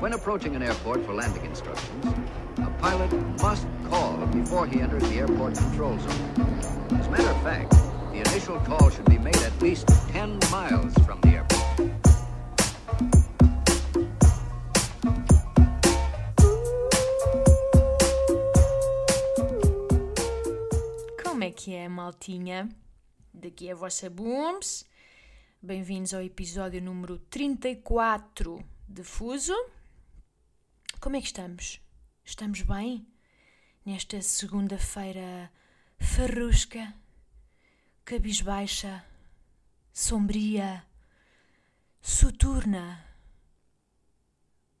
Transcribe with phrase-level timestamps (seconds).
[0.00, 2.06] When approaching an airport for landing instructions,
[2.56, 6.96] a pilot must call before he enters the airport control zone.
[6.98, 7.72] As a matter of fact,
[8.10, 11.60] the initial call should be made at least 10 miles from the airport.
[21.22, 22.70] Como é que é, maltinha?
[23.34, 24.86] Daqui é a vossa Booms.
[25.62, 29.52] Bem-vindos ao episódio número 34 de Fuso.
[31.00, 31.80] Como é que estamos?
[32.22, 33.06] Estamos bem?
[33.86, 35.50] Nesta segunda-feira
[35.98, 36.94] farrusca,
[38.04, 39.02] cabisbaixa,
[39.94, 40.84] sombria,
[42.02, 43.02] soturna.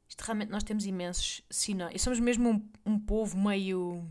[0.06, 2.02] Isto realmente nós temos imensos sinónimos.
[2.02, 4.06] Somos mesmo um, um povo meio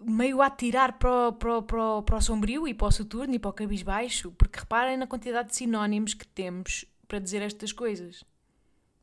[0.00, 2.90] meio a tirar para o, para, o, para, o, para o sombrio e para o
[2.90, 7.42] soturno e para o cabisbaixo, porque reparem na quantidade de sinónimos que temos para dizer
[7.42, 8.24] estas coisas.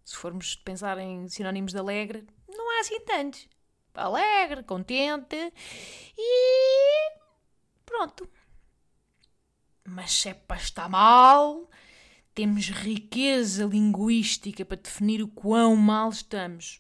[0.09, 3.47] Se formos pensar em sinónimos de alegre, não há assim tantos.
[3.93, 5.35] Alegre, contente
[6.17, 7.11] e
[7.85, 8.27] pronto.
[9.85, 11.69] Mas se é para estar mal,
[12.33, 16.79] temos riqueza linguística para definir o quão mal estamos.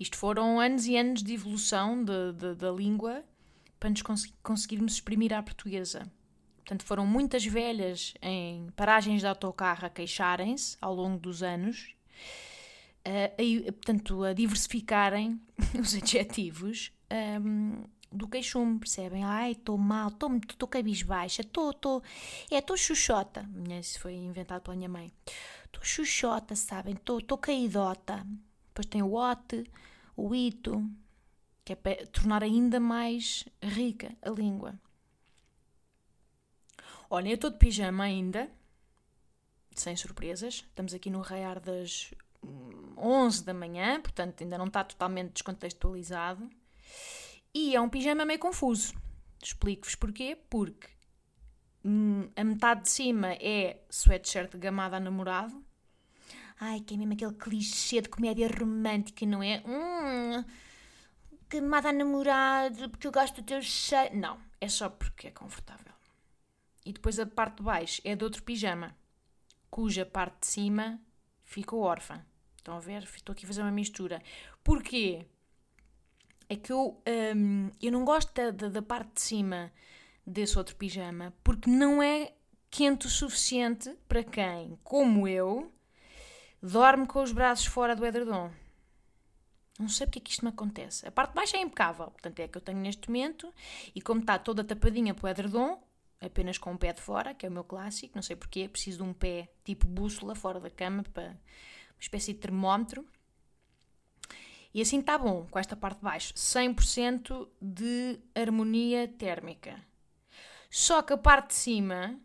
[0.00, 3.24] Isto foram anos e anos de evolução de, de, da língua
[3.78, 6.10] para nos cons conseguirmos exprimir à portuguesa.
[6.64, 11.94] Portanto, foram muitas velhas em paragens de autocarro a queixarem-se ao longo dos anos,
[13.06, 15.38] uh, a, portanto, a diversificarem
[15.78, 16.90] os adjetivos
[17.42, 19.22] um, do queixume, percebem?
[19.24, 22.02] Ai, estou mal, estou cabisbaixa, estou,
[22.50, 23.46] é, estou xuxota.
[23.78, 25.12] Isso foi inventado pela minha mãe.
[25.66, 26.94] Estou xuxota, sabem?
[26.94, 28.26] Estou caidota.
[28.68, 29.64] Depois tem o ote,
[30.16, 30.82] o ito,
[31.62, 34.80] que é para tornar ainda mais rica a língua.
[37.14, 38.50] Olha, eu estou de pijama ainda,
[39.70, 40.64] sem surpresas.
[40.68, 42.12] Estamos aqui no raiar das
[42.98, 46.50] 11 da manhã, portanto ainda não está totalmente descontextualizado.
[47.54, 48.94] E é um pijama meio confuso.
[49.40, 50.36] Explico-vos porquê.
[50.50, 50.88] Porque
[51.84, 55.64] hum, a metade de cima é sweatshirt gamada a namorado
[56.58, 59.62] Ai, que é mesmo aquele clichê de comédia romântica, não é?
[59.64, 60.44] Hum,
[61.48, 64.16] que mata namorado porque eu gosto do teu cheiro.
[64.16, 65.93] Não, é só porque é confortável.
[66.84, 68.96] E depois a parte de baixo é de outro pijama,
[69.70, 71.00] cuja parte de cima
[71.44, 72.24] ficou órfã.
[72.56, 73.02] Estão a ver?
[73.02, 74.22] Estou aqui a fazer uma mistura.
[74.62, 75.26] Porquê?
[76.48, 77.02] É que eu,
[77.36, 79.72] hum, eu não gosto da, da, parte de cima
[80.26, 82.32] desse outro pijama porque não é
[82.70, 85.72] quente o suficiente para quem, como eu,
[86.62, 88.50] dorme com os braços fora do edredom.
[89.78, 91.06] Não sei porque é que isto me acontece.
[91.06, 93.52] A parte de baixo é impecável, portanto é a que eu tenho neste momento,
[93.94, 95.82] e como está toda tapadinha para o edredom,
[96.24, 98.98] apenas com o pé de fora, que é o meu clássico, não sei porquê, preciso
[98.98, 103.06] de um pé tipo bússola fora da cama, para uma espécie de termómetro.
[104.72, 109.80] E assim está bom, com esta parte de baixo, 100% de harmonia térmica.
[110.68, 112.18] Só que a parte de cima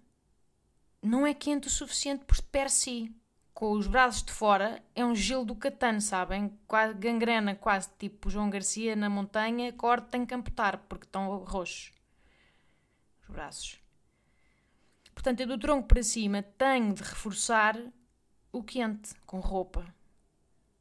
[1.01, 3.13] não é quente o suficiente por per si
[3.59, 6.57] com os braços de fora, é um gelo do catano, sabem?
[6.65, 11.91] Quase gangrena, quase tipo João Garcia na montanha, corte tem que amputar porque estão roxos
[13.21, 13.78] os braços.
[15.19, 17.78] Portanto, eu do tronco para cima tenho de reforçar
[18.53, 19.85] o quente com roupa.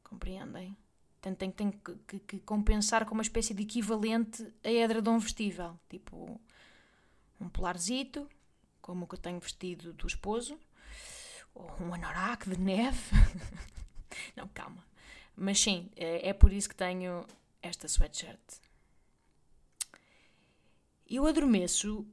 [0.01, 0.77] Compreendem?
[1.11, 5.77] Portanto, tenho, tenho que, que, que, compensar com uma espécie de equivalente a edredom vestível.
[5.89, 6.39] Tipo
[7.37, 8.29] um polarzito,
[8.81, 10.57] como o que eu tenho vestido do esposo
[11.53, 13.11] ou um anorak de neve.
[14.37, 14.85] não, calma.
[15.35, 17.25] Mas sim, é, é por isso que tenho
[17.61, 18.39] esta sweatshirt.
[21.05, 22.07] Eu adormeço,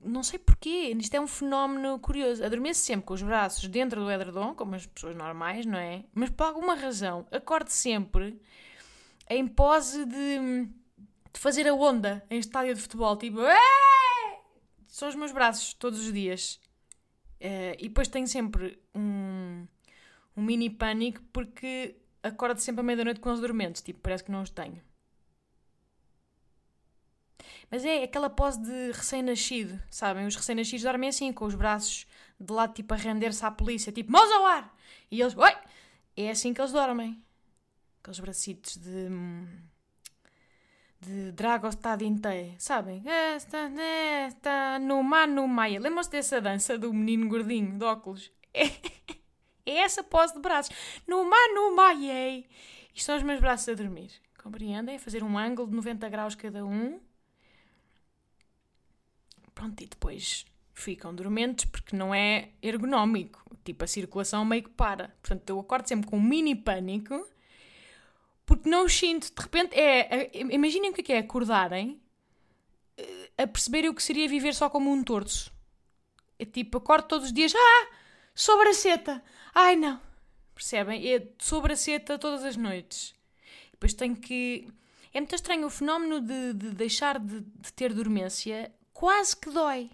[0.00, 2.44] não sei porquê, isto é um fenómeno curioso.
[2.44, 6.04] Adormeço sempre com os braços dentro do edredom, como as pessoas normais, não é?
[6.14, 8.40] Mas por alguma razão acordo sempre
[9.28, 10.66] em pose de,
[11.32, 13.38] de fazer a onda em estádio de futebol, tipo.
[14.86, 16.60] São os meus braços todos os dias.
[17.40, 19.66] Uh, e depois tenho sempre um,
[20.36, 24.42] um mini pânico porque acordo sempre à meia-noite com os dormentes, tipo, parece que não
[24.42, 24.80] os tenho.
[27.72, 30.26] Mas é aquela pose de recém-nascido, sabem?
[30.26, 32.06] Os recém-nascidos dormem assim, com os braços
[32.38, 34.76] de lado, tipo, a render-se à polícia, tipo, mãos ao ar!
[35.10, 35.56] E eles, oi!
[36.14, 37.24] É assim que eles dormem.
[38.02, 39.08] Aqueles bracitos de
[41.00, 43.02] de Dragostad inteiro, sabem?
[43.04, 43.58] Esta,
[44.26, 45.80] esta, no mano maia.
[45.80, 48.30] Lembram-se dessa dança do menino gordinho de óculos?
[49.64, 50.74] É, é essa pose de braços.
[51.08, 52.44] No mano maia.
[52.94, 54.10] Isto são os meus braços a dormir.
[54.42, 54.98] Compreendem?
[54.98, 57.00] Fazer um ângulo de 90 graus cada um.
[59.54, 60.44] Pronto, e depois
[60.74, 63.42] ficam dormentes porque não é ergonómico.
[63.64, 65.08] Tipo, a circulação meio que para.
[65.22, 67.26] Portanto, eu acordo sempre com um mini pânico
[68.44, 69.32] porque não os sinto.
[69.34, 70.24] De repente, é.
[70.24, 72.00] é imaginem o que é, é acordarem
[73.38, 75.52] a perceberem o que seria viver só como um torso.
[76.38, 77.88] É tipo, acordo todos os dias, ah,
[78.34, 79.22] sobraceta,
[79.54, 80.00] ai não.
[80.54, 81.06] Percebem?
[81.12, 83.14] É sobraceta todas as noites.
[83.72, 84.68] Depois tenho que.
[85.12, 88.72] É muito estranho o fenómeno de, de deixar de, de, ter dormência,
[89.02, 89.90] quase que dói.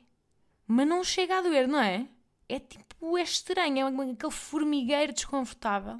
[0.66, 2.06] Mas não chega a doer, não é?
[2.46, 5.99] É tipo, é estranho, é aquele formigueiro desconfortável.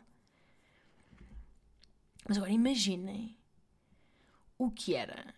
[2.29, 3.35] Mas agora imaginem
[4.59, 5.35] o que era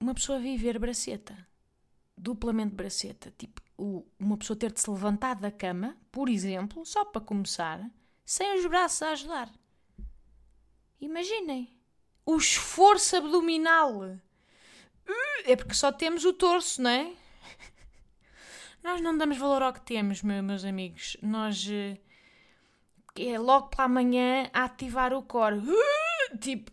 [0.00, 1.36] uma pessoa viver braceta.
[2.16, 3.30] Duplamente braceta.
[3.36, 3.60] Tipo,
[4.18, 7.90] uma pessoa ter de se levantar da cama, por exemplo, só para começar,
[8.24, 9.52] sem os braços a ajudar.
[10.98, 11.78] Imaginem.
[12.24, 14.18] O esforço abdominal.
[15.08, 17.12] Uh, é porque só temos o torso, não é?
[18.82, 21.16] Nós não damos valor ao que temos, meus amigos.
[21.22, 21.66] Nós.
[21.68, 21.98] Eh,
[23.16, 25.58] é logo para amanhã a ativar o core.
[25.58, 26.72] Uh, tipo.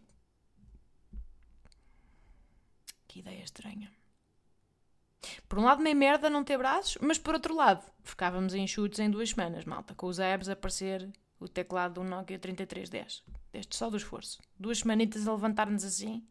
[3.08, 3.92] Que ideia estranha.
[5.48, 9.10] Por um lado, nem merda não ter braços, mas por outro lado, ficávamos enxutos em
[9.10, 13.24] duas semanas, malta, com os apps a aparecer o teclado do Nokia 3310.
[13.52, 14.40] Deste só do esforço.
[14.58, 16.26] Duas semanitas a levantar-nos assim.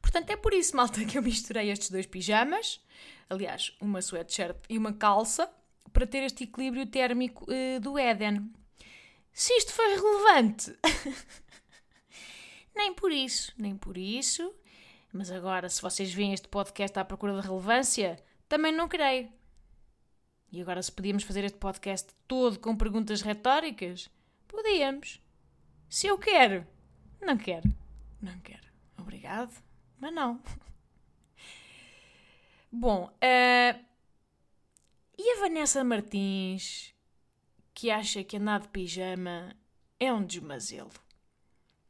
[0.00, 2.80] Portanto, é por isso, malta, que eu misturei estes dois pijamas.
[3.28, 5.50] Aliás, uma sweatshirt e uma calça,
[5.92, 8.52] para ter este equilíbrio térmico uh, do Éden.
[9.32, 10.76] Se isto foi relevante.
[12.74, 14.54] nem por isso, nem por isso.
[15.12, 19.30] Mas agora, se vocês veem este podcast à procura de relevância, também não creio.
[20.50, 24.08] E agora, se podíamos fazer este podcast todo com perguntas retóricas,
[24.46, 25.20] podíamos.
[25.88, 26.66] Se eu quero,
[27.20, 27.68] não quero.
[28.20, 28.68] Não quero.
[28.98, 29.52] Obrigado,
[30.00, 30.40] mas não.
[32.70, 33.84] Bom, uh,
[35.16, 36.94] e a Vanessa Martins,
[37.74, 39.56] que acha que andar de pijama
[39.98, 40.90] é um desmazelo?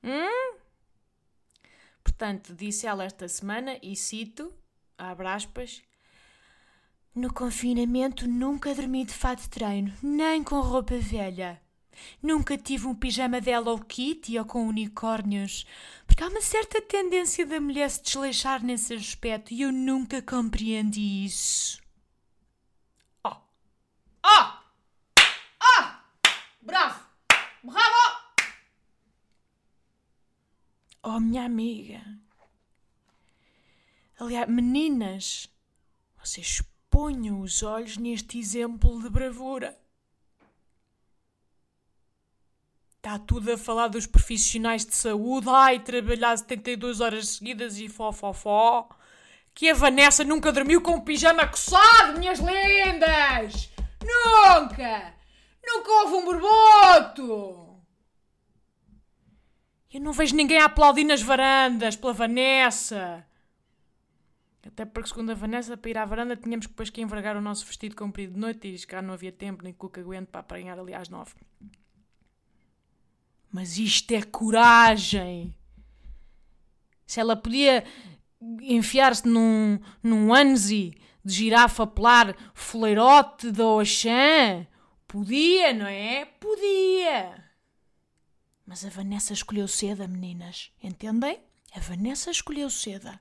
[0.02, 0.58] Hum?
[2.02, 4.52] Portanto, disse ela esta semana, e cito,
[4.96, 5.82] abre aspas,
[7.14, 11.60] no confinamento nunca dormi de fato de treino, nem com roupa velha.
[12.22, 15.66] Nunca tive um pijama de Hello Kitty ou com unicórnios,
[16.19, 21.25] porque há uma certa tendência da mulher se desleixar nesse aspecto e eu nunca compreendi
[21.25, 21.81] isso.
[23.25, 23.37] Oh!
[24.26, 24.53] Oh!
[25.62, 25.85] Oh!
[26.61, 27.06] Bravo!
[27.62, 28.35] Bravo!
[31.05, 32.03] Oh, minha amiga.
[34.19, 35.49] Aliás, meninas,
[36.19, 36.61] vocês
[36.91, 39.79] ponham os olhos neste exemplo de bravura.
[43.08, 48.12] Está tudo a falar dos profissionais de saúde, ai, trabalhar 72 horas seguidas e fó,
[48.12, 48.87] fó, fó.
[49.55, 53.72] Que a Vanessa nunca dormiu com um pijama coçado, minhas lendas!
[54.02, 55.14] Nunca!
[55.66, 57.81] Nunca houve um borboto!
[59.90, 63.26] Eu não vejo ninguém a aplaudir nas varandas pela Vanessa.
[64.66, 67.64] Até porque, segundo a Vanessa, para ir à varanda tínhamos depois que envergar o nosso
[67.64, 70.93] vestido comprido de noite e cá não havia tempo nem cuca aguento para apanhar ali
[70.93, 71.32] às nove.
[73.52, 75.54] Mas isto é coragem!
[77.06, 77.84] Se ela podia
[78.60, 84.66] enfiar-se num, num anzi de girafa polar foleirote da Oxã,
[85.06, 86.26] podia, não é?
[86.26, 87.44] Podia!
[88.67, 90.70] Mas a Vanessa escolheu seda, meninas.
[90.82, 91.40] Entendem?
[91.74, 93.19] A Vanessa escolheu seda.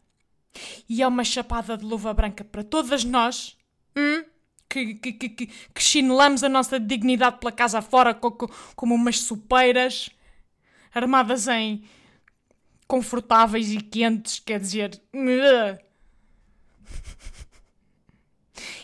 [0.89, 3.57] E é uma chapada de luva branca para todas nós
[3.95, 4.25] hum?
[4.69, 9.19] que, que, que, que, que chinelamos a nossa dignidade pela casa fora como, como umas
[9.19, 10.09] supeiras
[10.93, 11.83] armadas em
[12.87, 15.01] confortáveis e quentes, quer dizer.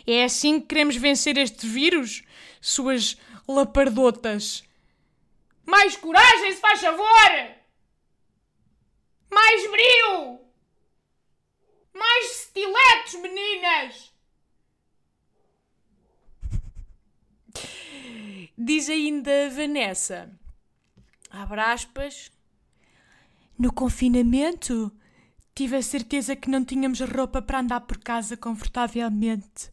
[0.06, 2.24] É assim que queremos vencer este vírus,
[2.60, 3.18] suas
[3.48, 4.64] lapardotas.
[5.66, 7.56] Mais coragem, se faz favor!
[9.32, 10.40] Mais brilho!
[11.94, 14.14] Mais estiletos, meninas!
[18.58, 20.38] Diz ainda Vanessa,
[21.34, 22.32] abre aspas,
[23.58, 24.90] no confinamento
[25.54, 29.70] tive a certeza que não tínhamos roupa para andar por casa confortavelmente,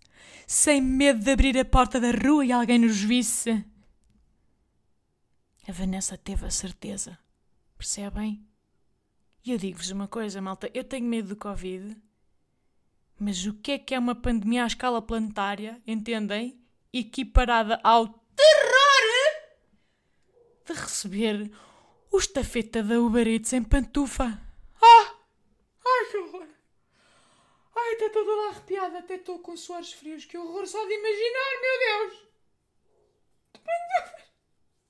[0.46, 3.64] sem medo de abrir a porta da rua e alguém nos visse.
[5.68, 7.16] A Vanessa teve a certeza,
[7.78, 8.44] percebem?
[9.44, 11.96] E eu digo-vos uma coisa, malta, eu tenho medo do Covid
[13.20, 16.58] mas o que é que é uma pandemia à escala planetária, entendem?
[16.90, 18.69] Equiparada ao terror
[20.72, 21.50] de receber
[22.10, 24.40] o estafeta da Uber Eats em pantufa.
[24.80, 25.14] Ah!
[25.86, 26.46] Ai, que horror!
[27.76, 30.24] Ai, está toda lá arrepiada, até estou com suores frios.
[30.24, 32.28] Que horror só de imaginar, meu Deus!
[33.52, 34.24] De pantufas!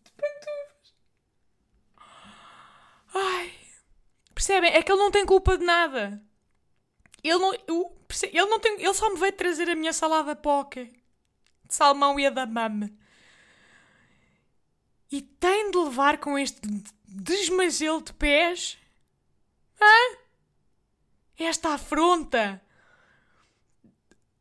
[0.04, 0.94] De pantufas!
[3.14, 3.54] Ai!
[4.34, 4.72] Percebem?
[4.72, 6.22] É que ele não tem culpa de nada.
[7.22, 10.84] Ele não, eu, ele não tem, ele só me veio trazer a minha salada poca
[10.84, 12.98] de salmão e a da mame.
[15.10, 16.60] E tem de levar com este
[17.06, 18.78] desmazelo de pés?
[19.80, 20.18] Hã?
[21.36, 22.62] Esta afronta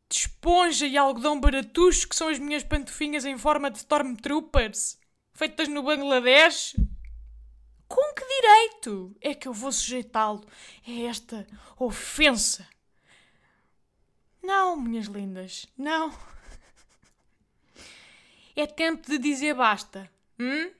[0.08, 4.98] de esponja e algodão baratucho que são as minhas pantufinhas em forma de Stormtroopers
[5.32, 6.76] feitas no Bangladesh?
[7.88, 10.46] Com que direito é que eu vou sujeitá-lo
[10.86, 11.46] a esta
[11.78, 12.68] ofensa?
[14.42, 16.12] Não, minhas lindas, não.
[18.54, 20.10] É tempo de dizer basta.
[20.40, 20.72] Hum?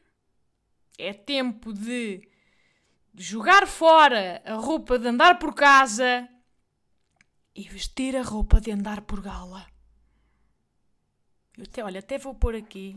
[0.98, 2.26] É tempo de
[3.14, 6.26] jogar fora a roupa de andar por casa
[7.54, 9.66] e vestir a roupa de andar por gala.
[11.58, 12.96] Eu até, olha, até vou pôr aqui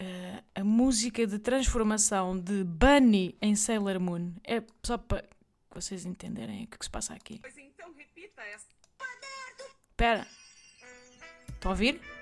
[0.00, 4.32] uh, a música de transformação de Bunny em Sailor Moon.
[4.42, 5.22] É só para
[5.70, 7.40] vocês entenderem o que, que se passa aqui.
[7.40, 8.66] Pois então, repita essa.
[9.90, 10.26] Espera.
[11.48, 12.17] Estão a ouvir?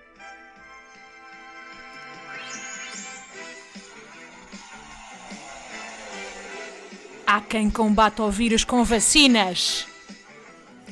[7.27, 9.85] Há quem combata o vírus com vacinas.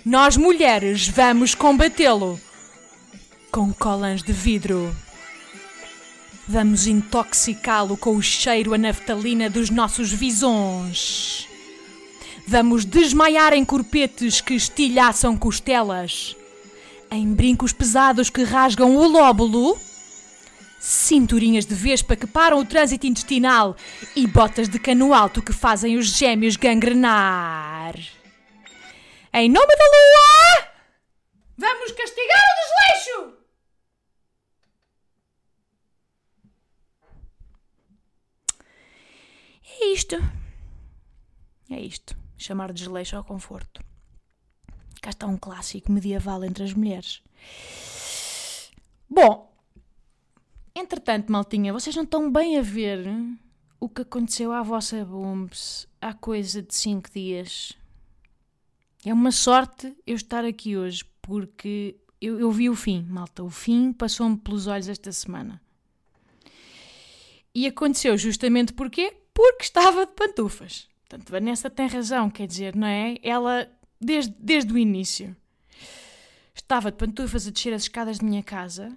[0.05, 2.41] Nós mulheres vamos combatê-lo
[3.53, 4.95] com colãs de vidro.
[6.49, 11.47] Vamos intoxicá-lo com o cheiro a naftalina dos nossos visões.
[12.49, 16.37] Vamos desmaiar em corpetes que estilhaçam costelas,
[17.13, 19.79] em brincos pesados que rasgam o lóbulo,
[20.85, 23.75] cinturinhas de vespa que param o trânsito intestinal
[24.15, 27.95] e botas de cano alto que fazem os gêmeos gangrenar.
[29.33, 30.69] Em nome da lua,
[31.57, 33.35] vamos castigar o desleixo!
[39.81, 40.17] É isto.
[41.71, 42.15] É isto.
[42.37, 43.83] Chamar de desleixo ao conforto.
[45.01, 47.23] Cá está um clássico medieval entre as mulheres.
[49.09, 49.54] Bom,
[50.75, 53.07] entretanto, maltinha, vocês não estão bem a ver
[53.81, 57.73] o que aconteceu à vossa Bombs há coisa de 5 dias.
[59.05, 63.45] É uma sorte eu estar aqui hoje, porque eu, eu vi o fim, malta.
[63.45, 65.61] O fim passou-me pelos olhos esta semana.
[67.55, 69.15] E aconteceu justamente porquê?
[69.33, 70.89] Porque estava de pantufas.
[71.07, 73.17] Portanto, Vanessa tem razão, quer dizer, não é?
[73.23, 75.37] Ela, desde, desde o início,
[76.55, 78.97] estava de pantufas a descer as escadas de minha casa.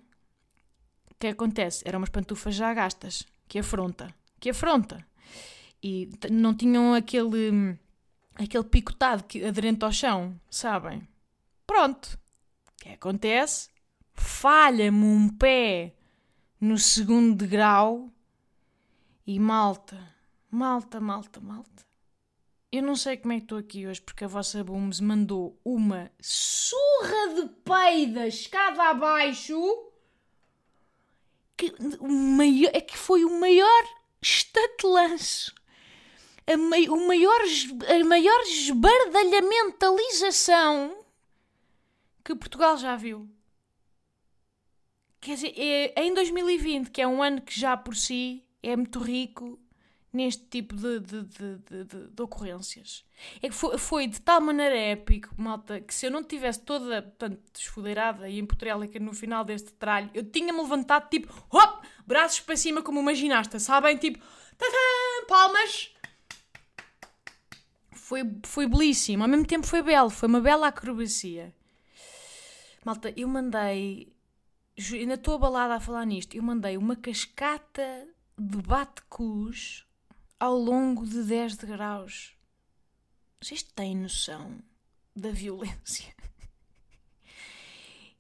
[1.19, 1.83] Que acontece?
[1.87, 5.05] Eram umas pantufas já gastas, que afronta, que afronta.
[5.81, 7.77] E não tinham aquele
[8.35, 11.07] aquele picotado que, aderente ao chão, sabem?
[11.65, 12.19] Pronto.
[12.67, 13.69] O que acontece?
[14.13, 15.95] Falha-me um pé
[16.59, 18.11] no segundo degrau
[19.25, 19.97] e malta,
[20.49, 21.85] malta, malta, malta.
[22.71, 26.11] Eu não sei como é que estou aqui hoje porque a vossa Booms mandou uma
[26.19, 29.55] surra de peida escada abaixo
[31.57, 33.83] que, o maior, é que foi o maior
[34.21, 35.57] estatelanço
[36.55, 37.41] mai, o maior,
[37.89, 41.03] a maior esbardalhamentalização
[42.23, 43.27] que Portugal já viu.
[45.19, 48.99] Quer dizer, é, em 2020, que é um ano que já por si é muito
[48.99, 49.59] rico
[50.11, 53.05] neste tipo de, de, de, de, de ocorrências.
[53.41, 57.01] É que foi, foi, de tal maneira épico, malta, que se eu não tivesse toda
[57.01, 62.55] portanto, desfodeirada e empotrélica no final deste tralho, eu tinha-me levantado tipo, hop, braços para
[62.55, 63.97] cima como uma ginasta, sabem?
[63.97, 64.19] Tipo,
[65.27, 65.93] palmas,
[67.91, 71.53] foi, foi belíssimo, ao mesmo tempo foi belo, foi uma bela acrobacia.
[72.85, 74.13] Malta, eu mandei,
[74.93, 79.86] ainda estou abalada a falar nisto, eu mandei uma cascata de bate-cus
[80.39, 82.35] ao longo de 10 graus.
[83.41, 84.59] Vocês têm noção
[85.15, 86.15] da violência?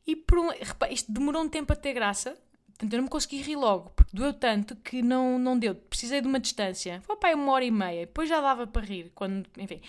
[0.05, 0.49] E por um,
[0.89, 2.37] isto demorou um tempo a ter graça,
[2.77, 5.73] Portanto, eu não me consegui rir logo, porque doeu tanto que não, não deu.
[5.73, 7.01] Precisei de uma distância.
[7.01, 8.05] Foi para uma hora e meia.
[8.05, 9.11] Depois já dava para rir.
[9.15, 9.81] Quando, enfim.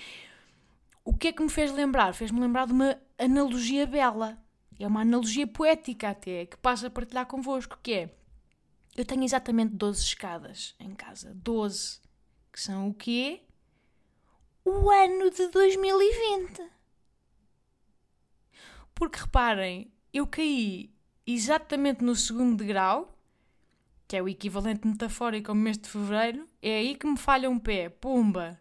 [1.04, 2.14] O que é que me fez lembrar?
[2.14, 4.38] Fez-me lembrar de uma analogia bela.
[4.78, 8.14] É uma analogia poética até, que passo a partilhar convosco, que é...
[8.96, 11.32] Eu tenho exatamente 12 escadas em casa.
[11.34, 12.00] 12.
[12.58, 13.40] Que são o quê?
[14.64, 16.60] O ano de 2020.
[18.92, 20.92] Porque reparem, eu caí
[21.24, 23.16] exatamente no segundo degrau,
[24.08, 27.60] que é o equivalente metafórico ao mês de fevereiro, é aí que me falha um
[27.60, 27.90] pé.
[27.90, 28.60] Pumba!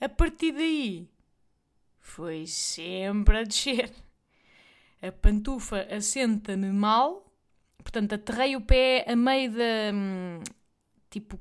[0.00, 1.10] A partir daí
[2.00, 3.92] foi sempre a descer.
[5.02, 7.30] A pantufa assenta-me mal,
[7.76, 9.92] portanto, aterrei o pé a meio da.
[11.20, 11.38] Tipo,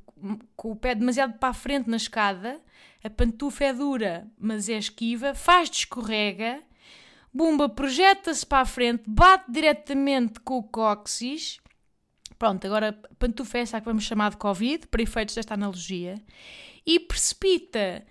[0.56, 2.62] com o pé demasiado para a frente na escada.
[3.04, 6.62] A pantufa é dura, mas é esquiva, faz de escorrega.
[7.34, 11.58] Bumba projeta-se para a frente, bate diretamente com o cóccix.
[12.38, 16.16] Pronto, agora a pantufa é essa que vamos chamar de Covid, para efeitos desta analogia.
[16.86, 18.06] E precipita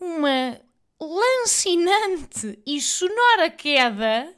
[0.00, 0.58] uma
[1.00, 4.34] lancinante e sonora queda.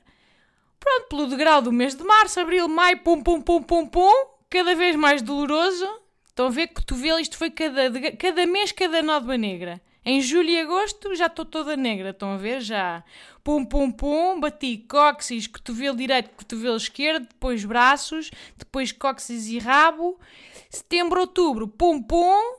[0.78, 4.26] Pronto, pelo degrau do mês de março, abril, maio, pum, pum, pum, pum, pum.
[4.50, 6.01] Cada vez mais doloroso.
[6.32, 9.82] Estão a ver que cotovelo, isto foi cada, cada mês, cada nódoa negra.
[10.02, 12.62] Em julho e agosto já estou toda negra, estão a ver?
[12.62, 13.04] Já.
[13.44, 20.18] Pum, pum, pum, bati cóccix, cotovelo direito, cotovelo esquerdo, depois braços, depois cóccix e rabo.
[20.70, 22.56] Setembro, outubro, pum, pum,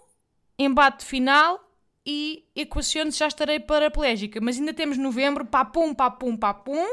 [0.58, 1.60] embate final
[2.06, 4.40] e equaciono já estarei paraplégica.
[4.40, 6.86] Mas ainda temos novembro, pá, pum, pá, pum, pá, pum.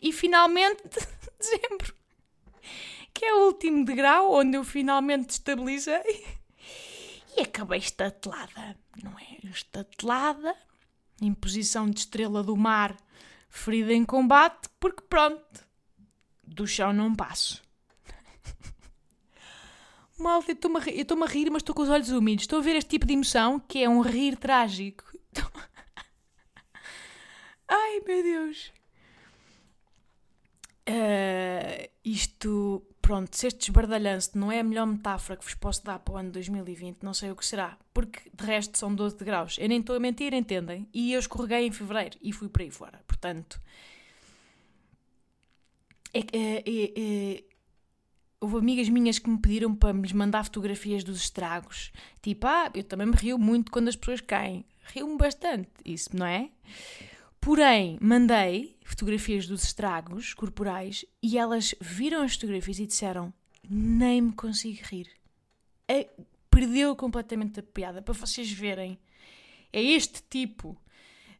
[0.00, 0.82] E finalmente
[1.38, 1.94] dezembro,
[3.20, 6.24] que é o último degrau onde eu finalmente estabilizei.
[7.36, 9.46] E acabei estatelada, não é?
[9.46, 10.56] Estatelada,
[11.20, 12.96] em posição de estrela do mar,
[13.50, 15.68] ferida em combate, porque pronto,
[16.42, 17.62] do chão não passo.
[20.18, 22.44] Malta, eu estou-me a rir, mas estou com os olhos úmidos.
[22.44, 25.04] Estou a ver este tipo de emoção que é um rir trágico.
[27.68, 28.72] Ai, meu Deus.
[30.86, 35.98] Ah, isto, pronto, se este esbardalhanço não é a melhor metáfora que vos posso dar
[35.98, 37.76] para o ano 2020, não sei o que será.
[37.92, 39.56] Porque de resto são 12 graus.
[39.58, 40.88] Eu nem estou a mentir, entendem?
[40.94, 43.02] E eu escorreguei em fevereiro e fui para aí fora.
[43.08, 43.60] Portanto,
[46.14, 47.44] é, é, é,
[48.40, 51.90] houve amigas minhas que me pediram para me mandar fotografias dos estragos.
[52.22, 54.64] Tipo, ah, eu também me rio muito quando as pessoas caem.
[54.84, 56.48] Rio-me bastante, isso, não é?
[57.40, 63.32] Porém, mandei fotografias dos estragos corporais e elas viram as fotografias e disseram:
[63.68, 65.08] Nem me consigo rir.
[65.88, 66.08] É-
[66.50, 68.02] perdeu completamente a piada.
[68.02, 68.98] Para vocês verem,
[69.72, 70.76] é este tipo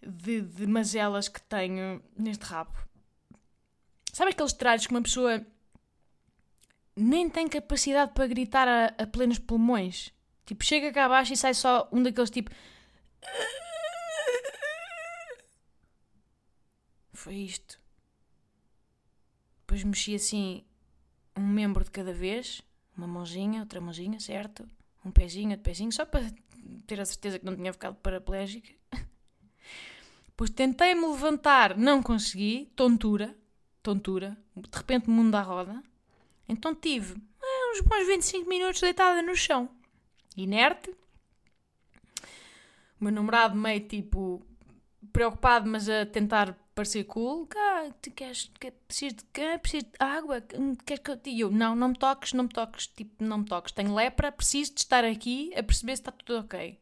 [0.02, 2.72] de, de mazelas que tenho neste rabo.
[4.12, 5.44] Sabe aqueles trajes que uma pessoa
[6.96, 10.12] nem tem capacidade para gritar a, a plenos pulmões?
[10.46, 12.50] Tipo, chega cá abaixo e sai só um daqueles tipo.
[17.20, 17.78] Foi isto.
[19.61, 20.64] Depois mexi assim
[21.37, 22.62] um membro de cada vez,
[22.96, 24.66] uma mãozinha, outra mãozinha, certo?
[25.04, 26.33] Um pezinho, outro pezinho, só para
[26.87, 28.70] ter a certeza que não tinha ficado paraplégica.
[30.28, 33.37] Depois tentei me levantar, não consegui, tontura,
[33.83, 35.83] tontura, de repente mundo à roda.
[36.48, 39.68] Então tive ah, uns bons 25 minutos deitada no chão,
[40.35, 40.88] inerte.
[42.98, 44.42] O meu namorado meio tipo
[45.12, 47.46] preocupado, mas a tentar parecer cool.
[47.54, 49.58] Ah, tu queres, que, preciso de quê?
[49.58, 50.42] Preciso de água?
[50.54, 51.38] Hum, Queres que eu te...
[51.38, 53.72] Eu, não, não me toques, não me toques, tipo, não me toques.
[53.72, 56.80] Tenho lepra, preciso de estar aqui a perceber se está tudo ok.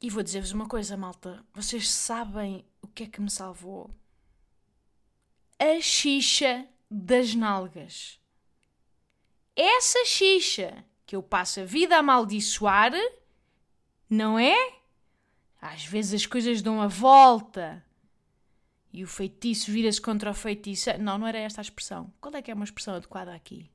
[0.00, 1.44] E vou dizer-vos uma coisa, malta.
[1.54, 3.88] Vocês sabem o que é que me salvou?
[5.60, 8.18] A xixa das nalgas.
[9.54, 12.92] Essa xixa que eu passo a vida a amaldiçoar,
[14.10, 14.56] não é?
[15.60, 17.84] Às vezes as coisas dão a volta
[18.92, 20.90] e o feitiço vira-se contra o feitiço.
[20.98, 22.12] Não, não era esta a expressão.
[22.20, 23.70] Qual é que é uma expressão adequada aqui?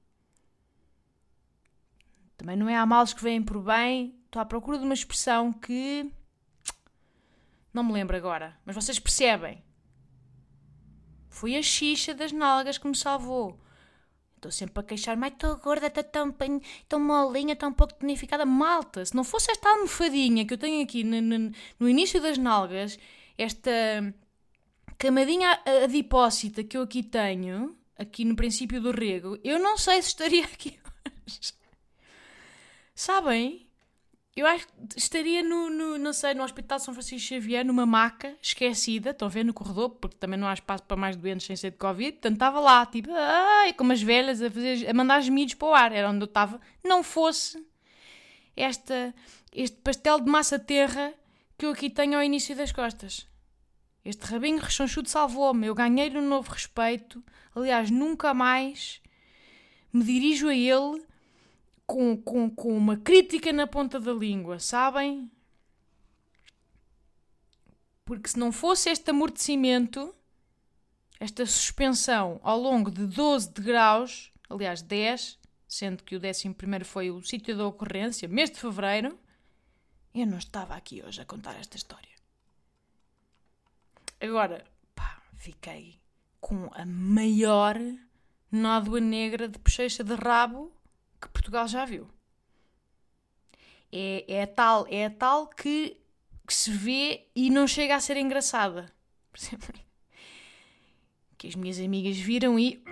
[2.38, 4.16] Também não é há males que vêm por bem.
[4.26, 6.12] Estou à procura de uma expressão que.
[7.74, 9.64] Não me lembro agora, mas vocês percebem.
[11.30, 13.60] Foi a xixa das nalgas que me salvou.
[14.36, 16.36] Estou sempre a queixar-me, ai, estou gorda, estou tão,
[16.88, 18.46] tão molinha, tão pouco tonificada.
[18.46, 22.38] Malta, se não fosse esta almofadinha que eu tenho aqui no, no- no início das
[22.38, 23.00] nalgas,
[23.36, 23.72] esta
[24.98, 30.10] camadinha adipócita que eu aqui tenho, aqui no princípio do rego, eu não sei se
[30.10, 30.80] estaria aqui
[31.26, 31.54] hoje.
[32.94, 33.68] Sabem?
[34.36, 38.36] Eu acho que estaria no, no, não sei, no Hospital São Francisco Xavier, numa maca
[38.40, 41.56] esquecida, estão a ver no corredor, porque também não há espaço para mais doentes sem
[41.56, 45.22] ser de Covid, portanto estava lá, tipo, ai, como as velhas a, fazer, a mandar
[45.22, 47.66] gemidos para o ar, era onde eu estava, não fosse
[48.56, 49.12] esta,
[49.52, 51.16] este pastel de massa terra
[51.58, 53.28] que eu aqui tenho ao início das costas.
[54.08, 57.22] Este rabinho rechonchudo salvou-me, eu ganhei um novo respeito,
[57.54, 59.02] aliás, nunca mais
[59.92, 61.06] me dirijo a ele
[61.86, 65.30] com, com, com uma crítica na ponta da língua, sabem?
[68.06, 70.16] Porque se não fosse este amortecimento,
[71.20, 77.22] esta suspensão ao longo de 12 degraus, aliás 10, sendo que o 11 foi o
[77.22, 79.20] sítio da ocorrência, mês de fevereiro,
[80.16, 82.17] eu não estava aqui hoje a contar esta história.
[84.20, 86.00] Agora, pá, fiquei
[86.40, 87.78] com a maior
[88.52, 90.72] nódoa negra de bochecha de rabo
[91.22, 92.10] que Portugal já viu.
[93.92, 95.98] É, é tal, é tal que,
[96.46, 98.92] que se vê e não chega a ser engraçada.
[101.38, 102.84] Que as minhas amigas viram e.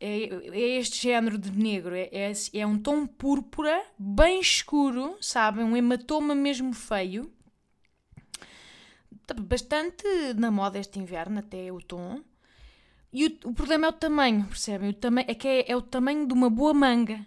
[0.00, 1.96] É, é este género de negro.
[1.96, 5.64] É, é, é um tom púrpura, bem escuro, sabem?
[5.64, 7.28] Um hematoma mesmo feio.
[9.34, 10.04] Bastante
[10.36, 12.22] na moda este inverno, até o tom.
[13.12, 14.90] E o, o problema é o tamanho, percebem?
[14.90, 17.24] O tamanho, é que é, é o tamanho de uma boa manga.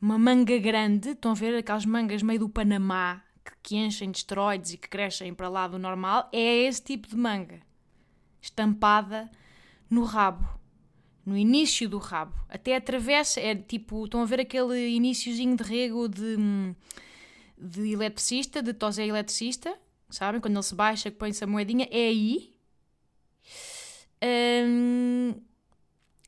[0.00, 4.18] Uma manga grande, estão a ver aquelas mangas meio do Panamá que, que enchem de
[4.18, 6.28] esteroides e que crescem para lá do normal?
[6.32, 7.60] É esse tipo de manga.
[8.40, 9.30] Estampada
[9.88, 10.46] no rabo.
[11.24, 12.34] No início do rabo.
[12.48, 16.36] Até atravessa, é tipo, estão a ver aquele iníciozinho de rego de,
[17.56, 19.74] de eletricista, de tosé eletricista?
[20.14, 20.40] Sabem?
[20.40, 22.54] Quando ele se baixa, que põe-se a moedinha, é aí
[24.24, 25.34] um,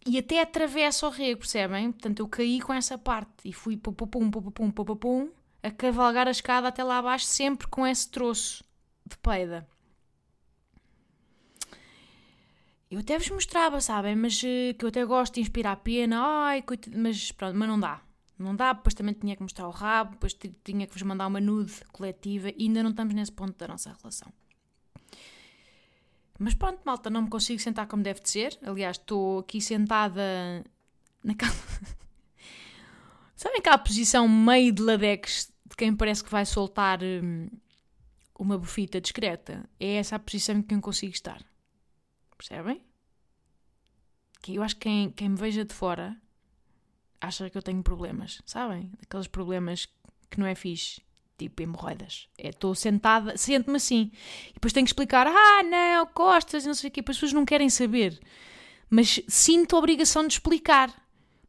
[0.07, 1.91] e até atravessa o rego, percebem?
[1.93, 5.31] Portanto, eu caí com essa parte e fui pum, pum, pum, pum, pum, pum,
[5.63, 8.63] a cavalgar a escada até lá abaixo, sempre com esse troço
[9.05, 9.67] de peida.
[12.91, 14.15] Eu até vos mostrava, sabem?
[14.15, 17.81] Mas eh, que eu até gosto de inspirar pena, ai, coitado, mas pronto, mas não
[17.81, 18.01] dá.
[18.39, 21.41] Não dá, depois também tinha que mostrar o rabo, depois tinha que vos mandar uma
[21.41, 24.31] nude coletiva e ainda não estamos nesse ponto da nossa relação.
[26.39, 28.59] Mas pronto, malta, não me consigo sentar como deve de ser.
[28.63, 30.63] Aliás, estou aqui sentada
[31.25, 31.53] naquela.
[33.35, 37.49] Sabem aquela posição meio de ladex de quem parece que vai soltar hum,
[38.39, 39.69] uma bufita discreta?
[39.81, 41.43] É essa a posição em que eu consigo estar.
[42.37, 42.83] Percebem?
[44.43, 46.21] Que eu acho que quem, quem me veja de fora
[47.21, 48.91] acha que eu tenho problemas, sabem?
[49.03, 49.89] Aqueles problemas
[50.31, 51.01] que não é fixe
[51.39, 52.29] tipo hemorroidas.
[52.39, 54.11] É, estou sentada, sento-me assim.
[54.51, 57.01] E depois tenho que explicar, ah, não, costas, não sei o quê.
[57.01, 58.19] As pessoas não querem saber.
[58.89, 60.95] Mas sinto a obrigação de explicar.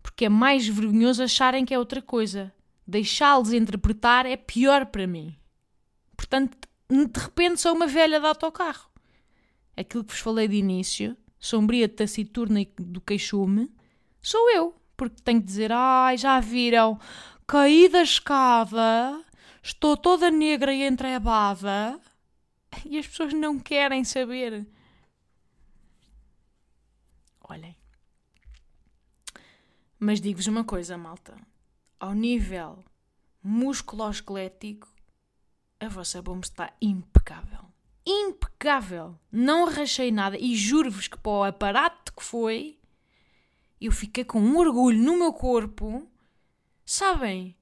[0.02, 2.54] Porque é mais vergonhoso acharem que é outra coisa.
[2.86, 5.36] Deixá-los interpretar é pior para mim.
[6.16, 6.58] Portanto,
[6.90, 8.90] de repente sou uma velha de autocarro.
[9.76, 13.70] Aquilo que vos falei de início, sombria, taciturna e do queixume,
[14.22, 14.76] sou eu.
[14.98, 17.00] Porque tenho que dizer, ai, já viram,
[17.46, 19.24] caí da escada
[19.68, 22.00] Estou toda negra e entrebada
[22.86, 24.66] e as pessoas não querem saber.
[27.42, 27.76] Olhem.
[30.00, 31.36] Mas digo-vos uma coisa, malta.
[32.00, 32.82] Ao nível
[33.44, 34.88] musculoesquelético,
[35.82, 37.66] a vossa bomba está impecável.
[38.06, 39.20] Impecável!
[39.30, 42.80] Não rachei nada e juro-vos que para o aparato que foi,
[43.80, 46.08] eu fiquei com um orgulho no meu corpo.
[46.86, 47.56] Sabem?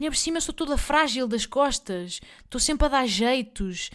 [0.00, 3.90] E por cima sou toda frágil das costas, estou sempre a dar jeitos.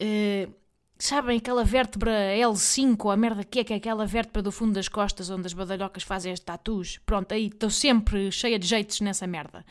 [0.00, 0.50] Uh,
[0.98, 4.72] sabem aquela vértebra L5, ou a merda que é, que é aquela vértebra do fundo
[4.72, 6.98] das costas onde as badalhocas fazem as tatus?
[7.04, 9.62] Pronto, aí estou sempre cheia de jeitos nessa merda.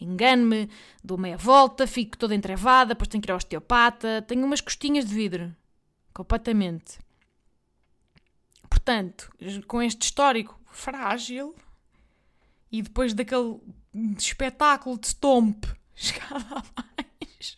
[0.00, 0.70] Engano-me,
[1.02, 5.06] dou meia volta, fico toda entrevada, depois tenho que ir ao osteopata, tenho umas costinhas
[5.06, 5.56] de vidro.
[6.12, 6.98] Completamente.
[8.68, 9.32] Portanto,
[9.66, 11.54] com este histórico frágil
[12.70, 13.60] e depois daquele
[14.18, 15.64] espetáculo de stomp.
[15.94, 17.56] Chegava mais.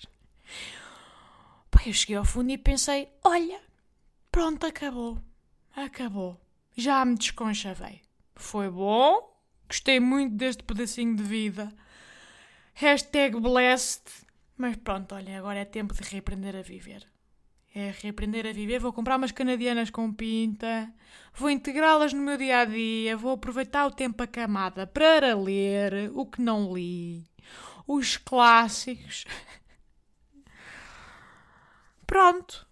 [1.70, 3.60] Pá, eu cheguei ao fundo e pensei: olha,
[4.30, 5.18] pronto, acabou.
[5.74, 6.40] Acabou.
[6.76, 8.02] Já me desconchavei.
[8.34, 9.34] Foi bom.
[9.68, 11.72] Gostei muito deste pedacinho de vida.
[12.74, 14.04] Hashtag blessed.
[14.56, 17.06] Mas pronto, olha, agora é tempo de reaprender a viver.
[17.78, 18.78] É reaprender a viver.
[18.78, 20.90] Vou comprar umas canadianas com pinta.
[21.34, 23.14] Vou integrá-las no meu dia a dia.
[23.18, 27.28] Vou aproveitar o tempo acamada para ler o que não li.
[27.86, 29.26] Os clássicos.
[32.06, 32.66] Pronto.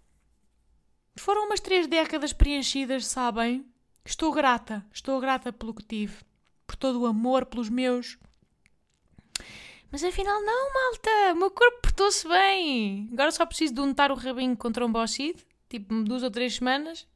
[1.16, 3.62] Foram umas três décadas preenchidas, sabem?
[4.06, 4.86] Estou grata.
[4.90, 6.16] Estou grata pelo que tive.
[6.66, 8.16] Por todo o amor pelos meus
[9.94, 13.08] mas afinal, não, malta, o meu corpo portou-se bem.
[13.12, 17.06] Agora só preciso de untar o rabinho com trombocide, tipo duas ou três semanas,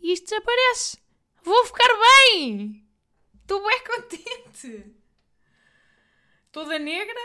[0.00, 0.98] e isto desaparece.
[1.42, 2.86] Vou ficar bem!
[3.40, 4.94] Estou bem contente!
[6.52, 7.18] Toda negra,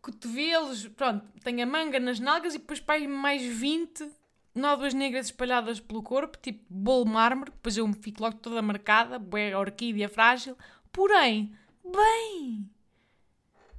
[0.00, 4.10] cotovelos, pronto, tenho a manga nas nalgas e depois pai mais 20
[4.54, 9.54] nódoas negras espalhadas pelo corpo, tipo bolo mármore, depois eu fico logo toda marcada, bué
[9.54, 10.56] orquídea frágil.
[10.90, 12.72] Porém, bem!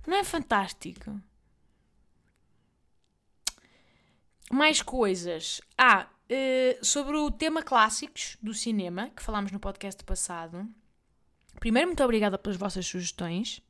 [0.05, 1.19] Não é fantástico?
[4.51, 5.61] Mais coisas.
[5.77, 10.67] Ah, uh, sobre o tema clássicos do cinema, que falámos no podcast passado.
[11.59, 13.61] Primeiro, muito obrigada pelas vossas sugestões.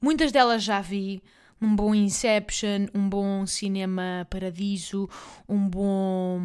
[0.00, 1.22] Muitas delas já vi,
[1.60, 5.08] um bom Inception, um bom Cinema Paradiso,
[5.48, 6.40] um bom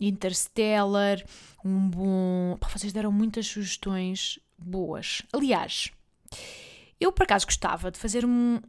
[0.00, 1.22] Interstellar,
[1.64, 2.58] um bom.
[2.72, 5.22] Vocês deram muitas sugestões boas.
[5.32, 5.92] Aliás,
[7.04, 8.60] eu por acaso gostava de fazer um.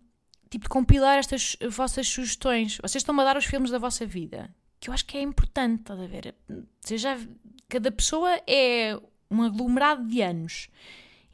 [0.49, 2.77] Tipo, de compilar estas vossas sugestões.
[2.77, 4.53] Vocês estão-me a dar os filmes da vossa vida.
[4.79, 6.35] Que eu acho que é importante, estás a ver?
[6.95, 7.17] Já,
[7.67, 8.97] cada pessoa é
[9.29, 10.69] um aglomerado de anos.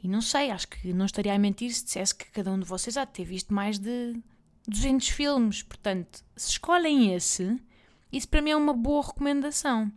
[0.02, 2.64] E não sei, acho que não estaria a mentir se dissesse que cada um de
[2.64, 4.20] vocês há de ter visto mais de
[4.66, 5.62] 200 filmes.
[5.62, 7.60] Portanto, se escolhem esse,
[8.10, 9.92] isso para mim é uma boa recomendação.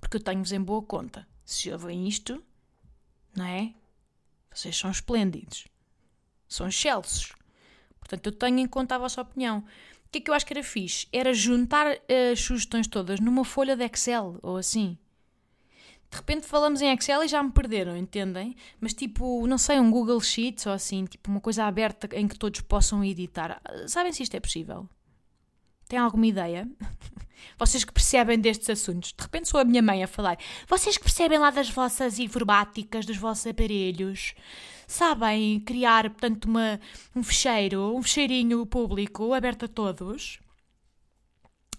[0.00, 1.26] Porque eu tenho-vos em boa conta.
[1.44, 2.42] Se ouvem isto,
[3.34, 3.74] não é?
[4.54, 5.66] Vocês são esplêndidos.
[6.52, 7.32] São excelsos.
[7.98, 9.58] Portanto, eu tenho em conta a vossa opinião.
[9.58, 11.06] O que é que eu acho que era fixe?
[11.12, 11.86] Era juntar
[12.30, 14.98] as sugestões todas numa folha de Excel ou assim.
[16.10, 18.54] De repente falamos em Excel e já me perderam, entendem?
[18.78, 22.38] Mas tipo, não sei, um Google Sheets ou assim, tipo uma coisa aberta em que
[22.38, 23.62] todos possam editar.
[23.86, 24.86] Sabem se isto é possível?
[25.88, 26.68] Têm alguma ideia?
[27.58, 29.12] Vocês que percebem destes assuntos.
[29.12, 30.38] De repente sou a minha mãe a falar.
[30.68, 34.34] Vocês que percebem lá das vossas informáticas, dos vossos aparelhos,
[34.86, 36.80] sabem criar, portanto, uma,
[37.14, 40.40] um fecheiro, um fecheirinho público aberto a todos?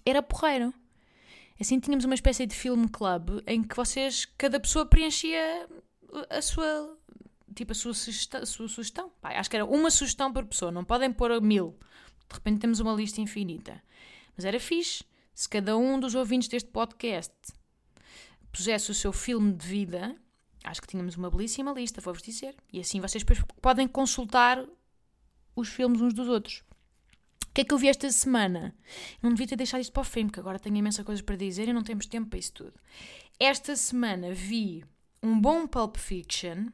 [0.04, 0.72] Era porreiro.
[1.60, 5.68] Assim tínhamos uma espécie de film club em que vocês, cada pessoa preenchia
[6.28, 6.98] a sua,
[7.54, 8.40] tipo, a sua sugestão.
[8.42, 9.12] A sua sugestão.
[9.22, 11.78] Acho que era uma sugestão por pessoa, não podem pôr mil.
[12.28, 13.82] De repente temos uma lista infinita.
[14.36, 17.34] Mas era fixe se cada um dos ouvintes deste podcast
[18.52, 20.16] pusesse o seu filme de vida.
[20.62, 22.54] Acho que tínhamos uma belíssima lista, vou-vos dizer.
[22.72, 24.64] E assim vocês depois podem consultar
[25.56, 26.62] os filmes uns dos outros.
[27.48, 28.74] O que é que eu vi esta semana?
[29.22, 31.68] Não devia ter deixado isto para o fim, porque agora tenho imensa coisas para dizer
[31.68, 32.74] e não temos tempo para isso tudo.
[33.38, 34.84] Esta semana vi
[35.22, 36.68] um bom Pulp Fiction,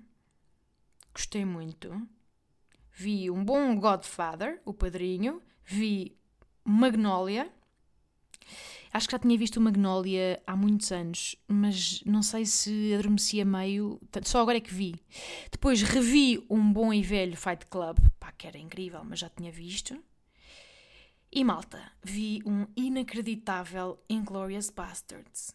[1.14, 2.08] gostei muito.
[2.92, 5.42] Vi um bom Godfather, o padrinho.
[5.64, 6.18] Vi
[6.64, 7.50] Magnolia.
[8.92, 13.44] Acho que já tinha visto o Magnolia há muitos anos, mas não sei se adormecia
[13.44, 14.00] meio.
[14.24, 14.96] Só agora é que vi.
[15.50, 19.52] Depois revi um bom e velho Fight Club, pá, que era incrível, mas já tinha
[19.52, 19.96] visto.
[21.32, 25.54] E malta, vi um inacreditável Inglorious Bastards.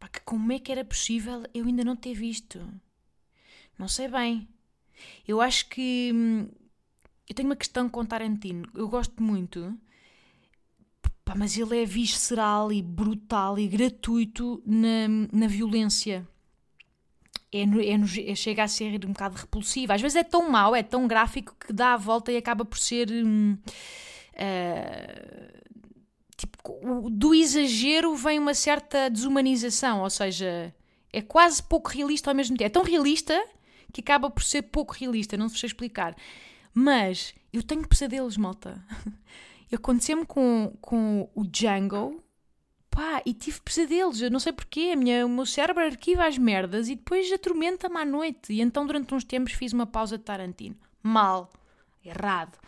[0.00, 2.60] Pá, que como é que era possível eu ainda não ter visto?
[3.78, 4.48] Não sei bem.
[5.26, 6.10] Eu acho que.
[6.12, 6.48] Hum,
[7.28, 8.68] eu tenho uma questão com Tarantino.
[8.74, 9.78] Eu gosto muito.
[11.24, 16.26] Pá, mas ele é visceral e brutal e gratuito na, na violência.
[17.52, 19.92] É, é, é, chega a ser um bocado repulsivo.
[19.92, 22.78] Às vezes é tão mau, é tão gráfico que dá a volta e acaba por
[22.78, 23.10] ser.
[23.10, 23.56] Hum,
[24.34, 25.62] Uh,
[26.36, 30.74] tipo, do exagero vem uma certa desumanização, ou seja,
[31.12, 32.66] é quase pouco realista ao mesmo tempo.
[32.66, 33.40] É tão realista
[33.92, 36.16] que acaba por ser pouco realista, não se sei explicar.
[36.72, 38.84] Mas eu tenho pesadelos, malta.
[39.74, 42.22] Aconteceu-me com, com o Django,
[42.90, 44.20] pá, e tive pesadelos.
[44.20, 47.98] Eu não sei porquê, a minha, o meu cérebro arquiva as merdas e depois atormenta-me
[47.98, 48.52] à noite.
[48.52, 50.76] E então, durante uns tempos, fiz uma pausa de Tarantino.
[51.02, 51.50] Mal,
[52.04, 52.58] errado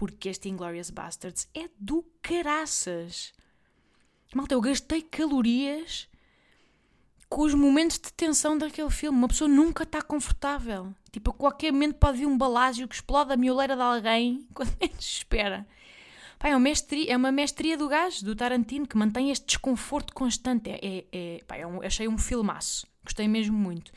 [0.00, 3.34] porque este Inglorious Bastards é do caraças.
[4.34, 6.08] Malta, eu gastei calorias
[7.28, 9.18] com os momentos de tensão daquele filme.
[9.18, 10.94] Uma pessoa nunca está confortável.
[11.12, 14.74] Tipo, a qualquer momento pode vir um balásio que explode a mioleira de alguém quando
[14.80, 15.66] menos espera.
[16.40, 20.70] Pá, é, mestria, é uma mestria do gajo, do Tarantino, que mantém este desconforto constante.
[20.70, 22.86] É, é, é, pá, é um, achei um filmaço.
[23.04, 23.92] Gostei mesmo muito.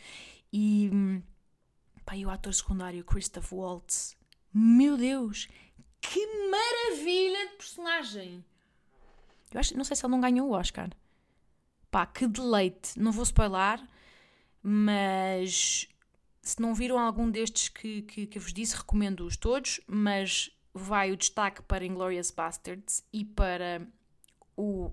[0.52, 0.92] E,
[2.06, 4.18] pá, e o ator secundário, Christoph Waltz.
[4.54, 5.48] Meu Deus,
[6.02, 8.46] que maravilha de personagem!
[9.54, 10.90] Eu acho, não sei se ele não ganhou o Oscar.
[11.90, 13.00] Pá, que deleite!
[13.00, 13.82] Não vou spoiler,
[14.62, 15.88] mas
[16.42, 19.80] se não viram algum destes que, que, que vos disse, recomendo-os todos.
[19.88, 23.88] Mas vai o destaque para Inglorious Bastards e para
[24.58, 24.92] o,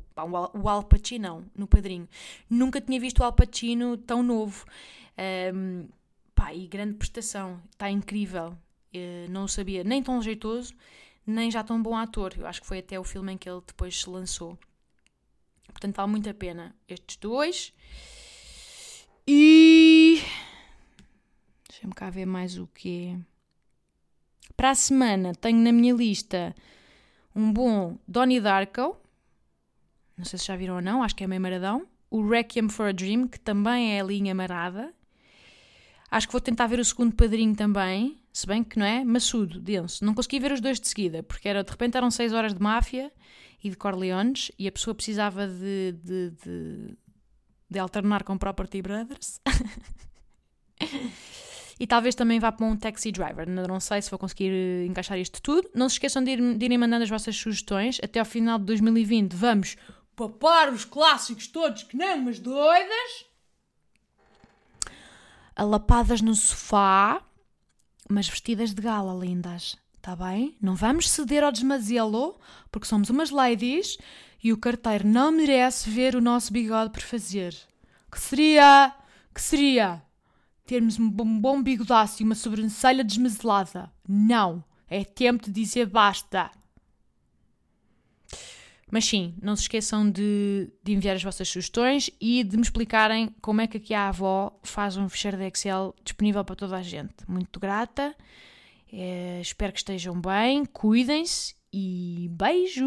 [0.54, 2.08] o Al Pacino no Padrinho.
[2.48, 4.64] Nunca tinha visto o Al Pacino tão novo.
[5.54, 5.88] Um,
[6.34, 8.56] pá, e grande prestação, está incrível.
[8.94, 10.74] Uh, não o sabia nem tão jeitoso,
[11.26, 12.34] nem já tão bom ator.
[12.36, 14.58] Eu acho que foi até o filme em que ele depois se lançou.
[15.66, 17.72] Portanto, vale muito a pena estes dois.
[19.26, 20.20] E.
[21.68, 23.16] Deixa-me cá ver mais o quê.
[24.56, 26.54] Para a semana tenho na minha lista
[27.34, 28.96] um bom Donnie Darko.
[30.16, 31.86] Não sei se já viram ou não, acho que é meio maradão.
[32.10, 34.92] O Requiem for a Dream, que também é a linha marada.
[36.10, 38.18] Acho que vou tentar ver o segundo padrinho também.
[38.32, 40.04] Se bem que não é maçudo, denso.
[40.04, 42.60] Não consegui ver os dois de seguida, porque era, de repente eram 6 horas de
[42.60, 43.12] máfia
[43.62, 46.98] e de Corleones e a pessoa precisava de, de, de,
[47.68, 49.40] de alternar com Property Brothers.
[51.80, 53.48] e talvez também vá para um taxi driver.
[53.48, 55.70] Não sei se vou conseguir eh, encaixar isto tudo.
[55.74, 57.98] Não se esqueçam de, ir, de irem mandando as vossas sugestões.
[58.04, 59.78] Até ao final de 2020 vamos
[60.14, 63.24] papar os clássicos todos que nem umas doidas.
[65.56, 67.22] Alapadas no sofá,
[68.10, 69.78] mas vestidas de gala, lindas.
[70.02, 70.58] Tá bem?
[70.60, 72.38] Não vamos ceder ao desmazelo,
[72.70, 73.96] porque somos umas ladies
[74.44, 77.56] e o carteiro não merece ver o nosso bigode por fazer.
[78.12, 78.94] Que seria.
[79.34, 80.02] Que seria?
[80.70, 83.90] Termos um bom bigodaço e uma sobrancelha desmazelada.
[84.08, 84.62] Não!
[84.88, 86.48] É tempo de dizer basta!
[88.88, 93.34] Mas sim, não se esqueçam de, de, enviar as vossas sugestões e de me explicarem
[93.42, 96.82] como é que aqui a avó faz um fecheiro de Excel disponível para toda a
[96.82, 97.16] gente.
[97.26, 98.14] Muito grata,
[98.92, 102.86] é, espero que estejam bem, cuidem-se e beijos!